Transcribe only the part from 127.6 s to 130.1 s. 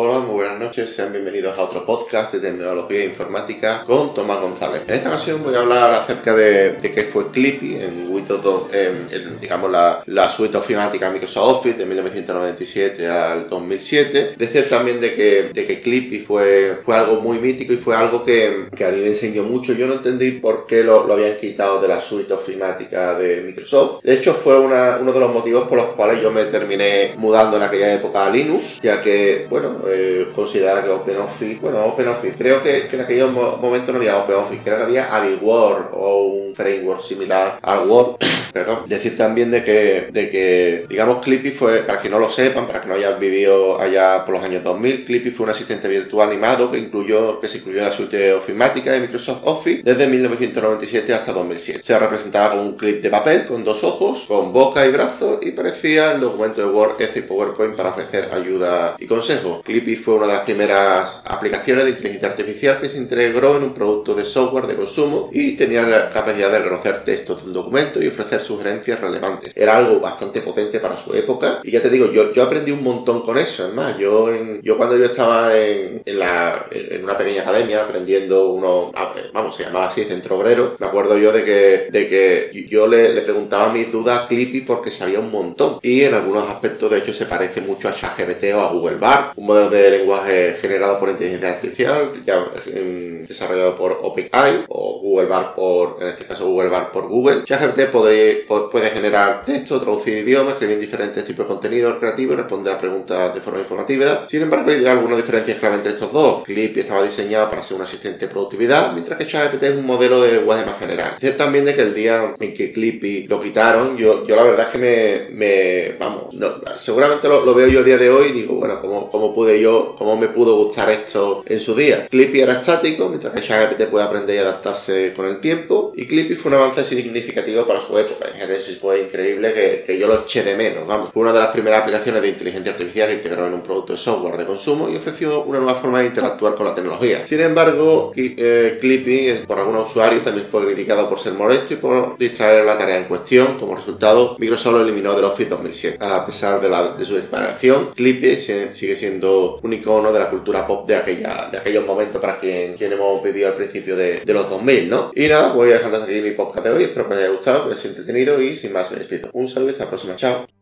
para su época. En Genesis fue increíble que, que, yo